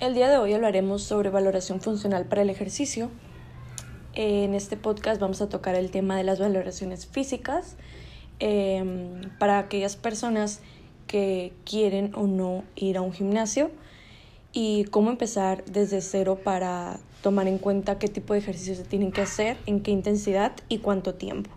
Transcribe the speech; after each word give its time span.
El 0.00 0.14
día 0.14 0.30
de 0.30 0.38
hoy 0.38 0.54
hablaremos 0.54 1.02
sobre 1.02 1.28
valoración 1.28 1.82
funcional 1.82 2.24
para 2.24 2.40
el 2.40 2.48
ejercicio. 2.48 3.10
En 4.14 4.54
este 4.54 4.78
podcast 4.78 5.20
vamos 5.20 5.42
a 5.42 5.50
tocar 5.50 5.74
el 5.74 5.90
tema 5.90 6.16
de 6.16 6.24
las 6.24 6.40
valoraciones 6.40 7.04
físicas 7.06 7.76
em, 8.38 9.28
para 9.38 9.58
aquellas 9.58 9.96
personas 9.96 10.62
que 11.06 11.52
quieren 11.66 12.14
o 12.14 12.26
no 12.26 12.64
ir 12.76 12.96
a 12.96 13.02
un 13.02 13.12
gimnasio 13.12 13.70
y 14.54 14.84
cómo 14.84 15.10
empezar 15.10 15.66
desde 15.66 16.00
cero 16.00 16.38
para 16.42 16.98
tomar 17.22 17.46
en 17.46 17.58
cuenta 17.58 17.98
qué 17.98 18.08
tipo 18.08 18.32
de 18.32 18.38
ejercicios 18.38 18.78
se 18.78 18.84
tienen 18.84 19.12
que 19.12 19.20
hacer, 19.20 19.58
en 19.66 19.82
qué 19.82 19.90
intensidad 19.90 20.52
y 20.70 20.78
cuánto 20.78 21.12
tiempo. 21.12 21.50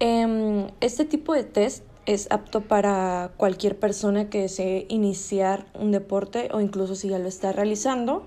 Em, 0.00 0.66
este 0.80 1.04
tipo 1.04 1.34
de 1.34 1.44
test 1.44 1.84
es 2.06 2.28
apto 2.30 2.62
para 2.62 3.32
cualquier 3.36 3.78
persona 3.78 4.30
que 4.30 4.42
desee 4.42 4.86
iniciar 4.88 5.66
un 5.74 5.92
deporte 5.92 6.48
o 6.52 6.60
incluso 6.60 6.94
si 6.94 7.08
ya 7.08 7.18
lo 7.18 7.28
está 7.28 7.52
realizando, 7.52 8.26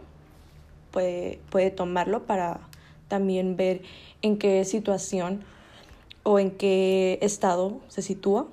puede, 0.92 1.40
puede 1.50 1.72
tomarlo 1.72 2.26
para 2.26 2.62
también 3.08 3.58
ver 3.58 3.82
en 4.22 4.38
qué 4.38 4.64
situación 4.66 5.44
o 6.24 6.40
en 6.40 6.52
qué 6.52 7.20
estado 7.22 7.80
se 7.90 8.02
sitúa. 8.02 8.48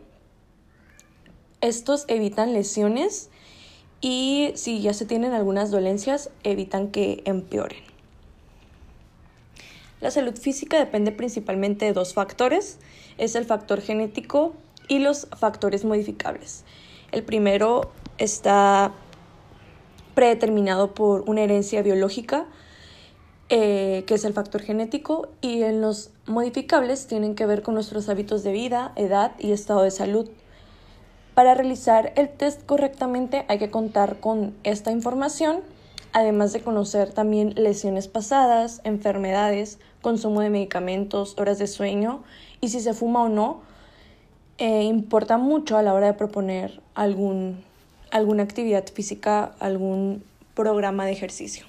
Estos 1.61 2.05
evitan 2.09 2.53
lesiones 2.53 3.31
y 4.01 4.53
si 4.55 4.81
ya 4.81 4.95
se 4.95 5.05
tienen 5.05 5.33
algunas 5.33 5.71
dolencias, 5.71 6.31
evitan 6.43 6.89
que 6.89 7.23
empeoren. 7.27 7.91
La 10.01 10.11
salud 10.11 10.35
física 10.35 10.79
depende 10.79 11.13
principalmente 11.13 11.85
de 11.85 11.93
dos 11.93 12.15
factores. 12.15 12.79
Es 13.19 13.35
el 13.35 13.45
factor 13.45 13.83
genético 13.83 14.55
y 14.91 14.99
los 14.99 15.29
factores 15.39 15.85
modificables. 15.85 16.65
El 17.13 17.23
primero 17.23 17.93
está 18.19 18.93
predeterminado 20.15 20.95
por 20.95 21.23
una 21.31 21.43
herencia 21.43 21.81
biológica, 21.81 22.47
eh, 23.51 24.03
que 24.09 24.15
es 24.15 24.25
el 24.25 24.33
factor 24.33 24.63
genético, 24.63 25.29
y 25.41 25.63
en 25.63 25.81
los 25.81 26.11
modificables 26.27 27.07
tienen 27.07 27.37
que 27.37 27.47
ver 27.47 27.63
con 27.63 27.75
nuestros 27.75 28.09
hábitos 28.09 28.43
de 28.43 28.51
vida, 28.51 28.93
edad 28.97 29.33
y 29.39 29.53
estado 29.53 29.83
de 29.83 29.93
salud. 29.93 30.29
Para 31.35 31.55
realizar 31.55 32.13
el 32.17 32.29
test 32.29 32.67
correctamente 32.67 33.45
hay 33.47 33.59
que 33.59 33.71
contar 33.71 34.19
con 34.19 34.57
esta 34.65 34.91
información, 34.91 35.61
además 36.13 36.53
de 36.53 36.63
conocer 36.63 37.13
también 37.13 37.55
lesiones 37.55 38.09
pasadas, 38.09 38.81
enfermedades, 38.83 39.79
consumo 40.03 40.41
de 40.41 40.51
medicamentos, 40.51 41.37
horas 41.39 41.61
de 41.61 41.69
sueño 41.69 42.25
y 42.61 42.71
si 42.71 42.81
se 42.81 42.93
fuma 42.93 43.23
o 43.23 43.29
no, 43.29 43.71
eh, 44.61 44.83
importa 44.83 45.39
mucho 45.39 45.79
a 45.79 45.83
la 45.83 45.95
hora 45.95 46.07
de 46.07 46.13
proponer 46.13 46.83
algún, 46.95 47.65
alguna 48.11 48.43
actividad 48.43 48.85
física, 48.93 49.55
algún 49.59 50.23
programa 50.55 51.07
de 51.07 51.13
ejercicio. 51.13 51.65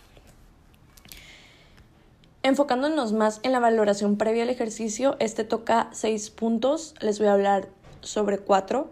Enfocándonos 2.44 3.14
más 3.14 3.40
en 3.44 3.54
la 3.54 3.60
valoración 3.60 4.18
previa 4.18 4.44
al 4.44 4.50
ejercicio, 4.50 5.16
este 5.20 5.46
toca 5.46 5.90
seis 5.94 6.30
puntos, 6.30 6.94
les 7.00 7.18
voy 7.18 7.30
a 7.30 7.34
hablar 7.34 7.70
sobre 8.02 8.40
cuatro. 8.40 8.92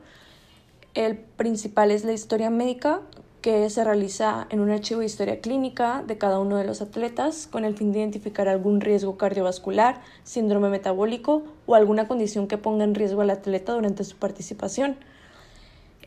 El 0.94 1.17
principal 1.17 1.92
es 1.92 2.05
la 2.05 2.14
historia 2.14 2.50
médica, 2.50 3.02
que 3.42 3.70
se 3.70 3.83
realiza 3.83 4.47
en 4.50 4.59
un 4.59 4.70
archivo 4.70 5.00
de 5.00 5.05
historia 5.05 5.39
clínica 5.39 6.03
de 6.05 6.17
cada 6.17 6.39
uno 6.39 6.58
de 6.58 6.66
los 6.66 6.81
atletas 6.81 7.47
con 7.47 7.64
el 7.64 7.75
fin 7.75 7.92
de 7.92 8.00
identificar 8.00 8.47
algún 8.47 8.81
riesgo 8.81 9.17
cardiovascular, 9.17 10.02
síndrome 10.23 10.70
metabólico 10.70 11.44
o 11.69 11.75
alguna 11.75 12.07
condición 12.07 12.47
que 12.47 12.57
ponga 12.57 12.83
en 12.83 12.95
riesgo 12.95 13.21
al 13.21 13.29
atleta 13.29 13.73
durante 13.73 14.03
su 14.03 14.17
participación. 14.17 14.97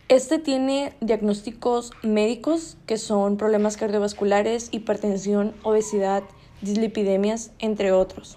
Este 0.08 0.38
tiene 0.38 0.92
diagnósticos 1.00 1.92
médicos 2.02 2.77
que 2.86 2.98
son 2.98 3.36
problemas 3.36 3.77
cardiovasculares, 3.77 4.68
hipertensión, 4.72 5.55
obesidad, 5.62 6.24
dislipidemias, 6.62 7.52
entre 7.60 7.92
otros. 7.92 8.36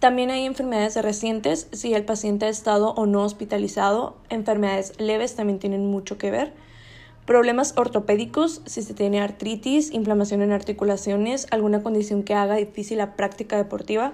También 0.00 0.30
hay 0.30 0.44
enfermedades 0.44 1.00
recientes, 1.00 1.68
si 1.70 1.94
el 1.94 2.04
paciente 2.04 2.46
ha 2.46 2.48
estado 2.48 2.90
o 2.94 3.06
no 3.06 3.22
hospitalizado, 3.22 4.16
enfermedades 4.30 4.98
leves 4.98 5.36
también 5.36 5.60
tienen 5.60 5.86
mucho 5.86 6.18
que 6.18 6.32
ver 6.32 6.52
Problemas 7.26 7.74
ortopédicos, 7.76 8.62
si 8.66 8.82
se 8.82 8.94
tiene 8.94 9.20
artritis, 9.20 9.92
inflamación 9.92 10.42
en 10.42 10.50
articulaciones, 10.50 11.46
alguna 11.52 11.80
condición 11.80 12.24
que 12.24 12.34
haga 12.34 12.56
difícil 12.56 12.98
la 12.98 13.14
práctica 13.14 13.56
deportiva. 13.56 14.12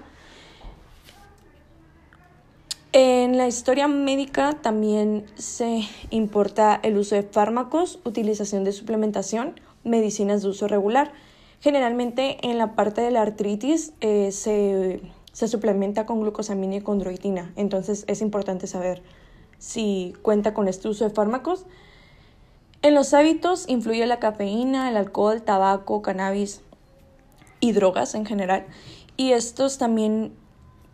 En 2.91 3.37
la 3.37 3.47
historia 3.47 3.87
médica 3.87 4.53
también 4.53 5.27
se 5.35 5.83
importa 6.09 6.79
el 6.81 6.97
uso 6.97 7.13
de 7.13 7.21
fármacos, 7.21 7.99
utilización 8.03 8.63
de 8.63 8.71
suplementación, 8.71 9.59
medicinas 9.83 10.41
de 10.41 10.49
uso 10.49 10.67
regular. 10.67 11.11
Generalmente 11.59 12.37
en 12.41 12.57
la 12.57 12.73
parte 12.73 13.01
de 13.01 13.11
la 13.11 13.21
artritis 13.21 13.93
eh, 14.01 14.31
se, 14.31 15.01
se 15.33 15.47
suplementa 15.47 16.07
con 16.07 16.21
glucosamina 16.21 16.77
y 16.77 16.81
condroitina, 16.81 17.53
entonces 17.55 18.05
es 18.07 18.21
importante 18.21 18.65
saber 18.65 19.03
si 19.59 20.15
cuenta 20.23 20.55
con 20.55 20.67
este 20.67 20.87
uso 20.87 21.03
de 21.03 21.11
fármacos. 21.13 21.67
En 22.81 22.95
los 22.95 23.13
hábitos 23.13 23.69
influye 23.69 24.07
la 24.07 24.17
cafeína, 24.17 24.89
el 24.89 24.97
alcohol, 24.97 25.43
tabaco, 25.43 26.01
cannabis 26.01 26.61
y 27.59 27.71
drogas 27.73 28.15
en 28.15 28.25
general. 28.25 28.65
Y 29.15 29.33
estos 29.33 29.77
también 29.77 30.33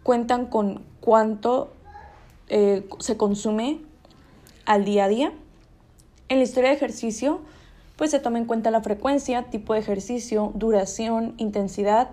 cuentan 0.03 0.47
con 0.47 0.83
cuánto 0.99 1.71
eh, 2.49 2.87
se 2.99 3.17
consume 3.17 3.79
al 4.65 4.85
día 4.85 5.05
a 5.05 5.07
día. 5.07 5.33
En 6.29 6.37
la 6.37 6.43
historia 6.43 6.69
de 6.69 6.75
ejercicio, 6.75 7.41
pues 7.95 8.11
se 8.11 8.19
toma 8.19 8.39
en 8.39 8.45
cuenta 8.45 8.71
la 8.71 8.81
frecuencia, 8.81 9.43
tipo 9.43 9.73
de 9.73 9.79
ejercicio, 9.79 10.51
duración, 10.55 11.33
intensidad 11.37 12.09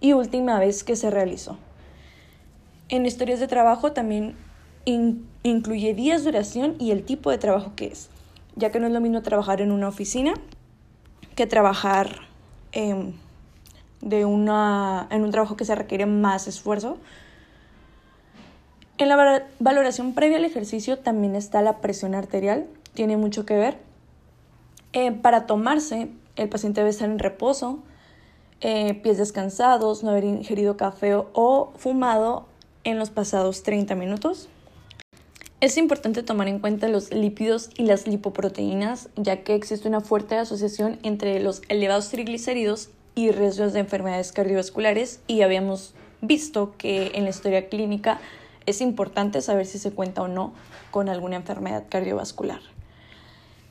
y 0.00 0.14
última 0.14 0.58
vez 0.58 0.84
que 0.84 0.96
se 0.96 1.10
realizó. 1.10 1.58
En 2.88 3.06
historias 3.06 3.40
de 3.40 3.48
trabajo 3.48 3.92
también 3.92 4.36
incluye 5.42 5.94
días, 5.94 6.24
duración 6.24 6.76
y 6.78 6.90
el 6.90 7.04
tipo 7.04 7.30
de 7.30 7.38
trabajo 7.38 7.72
que 7.76 7.86
es 7.86 8.10
ya 8.56 8.70
que 8.70 8.80
no 8.80 8.86
es 8.86 8.92
lo 8.92 9.00
mismo 9.00 9.22
trabajar 9.22 9.60
en 9.60 9.72
una 9.72 9.88
oficina 9.88 10.34
que 11.34 11.46
trabajar 11.46 12.20
em, 12.72 13.14
de 14.00 14.24
una, 14.24 15.06
en 15.10 15.24
un 15.24 15.30
trabajo 15.30 15.56
que 15.56 15.64
se 15.64 15.74
requiere 15.74 16.06
más 16.06 16.46
esfuerzo. 16.46 16.98
En 18.98 19.08
la 19.08 19.44
valoración 19.58 20.14
previa 20.14 20.36
al 20.36 20.44
ejercicio 20.44 20.98
también 20.98 21.34
está 21.34 21.62
la 21.62 21.78
presión 21.78 22.14
arterial, 22.14 22.66
tiene 22.94 23.16
mucho 23.16 23.46
que 23.46 23.56
ver. 23.56 23.78
Eh, 24.92 25.12
para 25.12 25.46
tomarse, 25.46 26.08
el 26.36 26.48
paciente 26.48 26.80
debe 26.80 26.90
estar 26.90 27.08
en 27.08 27.18
reposo, 27.18 27.78
eh, 28.60 28.94
pies 29.02 29.18
descansados, 29.18 30.04
no 30.04 30.10
haber 30.10 30.24
ingerido 30.24 30.76
café 30.76 31.14
o 31.14 31.72
fumado 31.76 32.46
en 32.84 32.98
los 32.98 33.10
pasados 33.10 33.62
30 33.62 33.94
minutos. 33.94 34.48
Es 35.60 35.76
importante 35.78 36.22
tomar 36.22 36.48
en 36.48 36.58
cuenta 36.58 36.88
los 36.88 37.12
lípidos 37.12 37.70
y 37.76 37.84
las 37.84 38.06
lipoproteínas, 38.06 39.08
ya 39.16 39.44
que 39.44 39.54
existe 39.54 39.88
una 39.88 40.00
fuerte 40.00 40.36
asociación 40.36 40.98
entre 41.02 41.40
los 41.40 41.62
elevados 41.68 42.08
triglicéridos 42.08 42.90
y 43.14 43.30
riesgos 43.30 43.72
de 43.72 43.80
enfermedades 43.80 44.32
cardiovasculares 44.32 45.20
y 45.26 45.42
habíamos 45.42 45.94
visto 46.20 46.74
que 46.78 47.12
en 47.14 47.24
la 47.24 47.30
historia 47.30 47.68
clínica 47.68 48.20
es 48.66 48.80
importante 48.80 49.40
saber 49.40 49.66
si 49.66 49.78
se 49.78 49.92
cuenta 49.92 50.22
o 50.22 50.28
no 50.28 50.52
con 50.90 51.08
alguna 51.08 51.36
enfermedad 51.36 51.84
cardiovascular. 51.88 52.60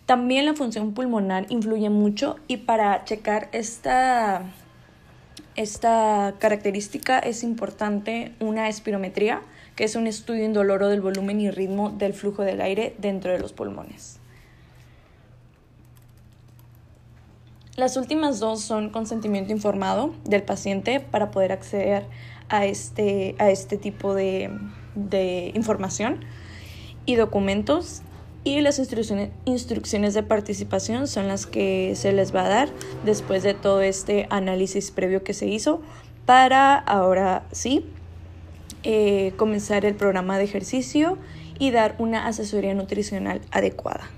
También 0.06 0.46
la 0.46 0.54
función 0.54 0.94
pulmonar 0.94 1.46
influye 1.50 1.90
mucho 1.90 2.36
y 2.48 2.58
para 2.58 3.06
checar 3.06 3.50
esta, 3.54 4.44
esta 5.56 6.36
característica 6.40 7.20
es 7.20 7.44
importante 7.44 8.34
una 8.40 8.68
espirometría 8.68 9.42
que 9.76 9.86
es 9.86 9.96
un 9.96 10.08
estudio 10.08 10.44
indoloro 10.44 10.90
del 10.90 11.02
volumen 11.02 11.40
y 11.40 11.50
ritmo 11.50 11.92
del 11.92 12.14
flujo 12.14 12.44
del 12.44 12.62
aire 12.62 12.96
dentro 12.98 13.32
de 13.32 13.40
los 13.40 13.54
pulmones. 13.54 14.18
Las 17.78 17.96
últimas 17.96 18.40
dos 18.40 18.62
son 18.62 18.90
consentimiento 18.90 19.54
informado 19.54 20.14
del 20.26 20.44
paciente 20.44 21.00
para 21.00 21.32
poder 21.32 21.54
acceder 21.54 22.06
a 22.50 22.66
este, 22.66 23.34
a 23.40 23.50
este 23.50 23.78
tipo 23.78 24.14
de, 24.14 24.52
de 24.96 25.52
información 25.56 26.24
y 27.06 27.16
documentos 27.16 28.02
y 28.44 28.62
las 28.62 28.80
instrucciones, 28.80 29.30
instrucciones 29.46 30.14
de 30.14 30.24
participación 30.24 31.08
son 31.08 31.28
las 31.28 31.46
que 31.46 31.94
se 31.96 32.12
les 32.12 32.34
va 32.36 32.46
a 32.46 32.50
dar 32.50 32.70
después 33.06 33.44
de 33.44 33.54
todo 33.54 33.82
este 33.82 34.28
análisis 34.30 34.92
previo 34.92 35.24
que 35.24 35.34
se 35.34 35.48
hizo 35.48 35.82
para 36.26 36.76
ahora 36.76 37.44
sí 37.52 37.86
eh, 38.84 39.34
comenzar 39.38 39.86
el 39.86 39.94
programa 39.94 40.40
de 40.40 40.46
ejercicio 40.46 41.18
y 41.60 41.70
dar 41.70 41.96
una 42.00 42.26
asesoría 42.26 42.74
nutricional 42.74 43.42
adecuada. 43.52 44.10